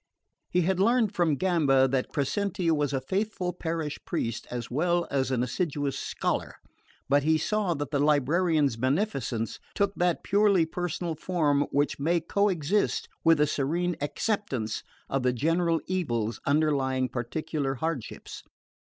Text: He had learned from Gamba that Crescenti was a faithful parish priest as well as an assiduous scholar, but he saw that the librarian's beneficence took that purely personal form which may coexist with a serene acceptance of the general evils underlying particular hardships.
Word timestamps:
He 0.49 0.61
had 0.61 0.79
learned 0.79 1.13
from 1.13 1.35
Gamba 1.35 1.87
that 1.89 2.09
Crescenti 2.09 2.71
was 2.71 2.91
a 2.91 2.99
faithful 2.99 3.53
parish 3.53 3.99
priest 4.03 4.47
as 4.49 4.71
well 4.71 5.07
as 5.11 5.29
an 5.29 5.43
assiduous 5.43 5.95
scholar, 5.95 6.55
but 7.07 7.21
he 7.21 7.37
saw 7.37 7.75
that 7.75 7.91
the 7.91 7.99
librarian's 7.99 8.77
beneficence 8.77 9.59
took 9.75 9.93
that 9.93 10.23
purely 10.23 10.65
personal 10.65 11.13
form 11.13 11.67
which 11.69 11.99
may 11.99 12.19
coexist 12.19 13.09
with 13.23 13.39
a 13.39 13.45
serene 13.45 13.95
acceptance 14.01 14.81
of 15.07 15.21
the 15.21 15.33
general 15.33 15.79
evils 15.85 16.39
underlying 16.47 17.07
particular 17.07 17.75
hardships. 17.75 18.41